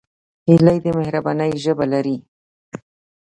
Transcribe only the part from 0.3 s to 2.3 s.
هیلۍ د مهربانۍ ژبه لري